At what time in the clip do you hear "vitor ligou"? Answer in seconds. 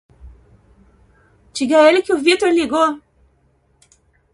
2.25-2.89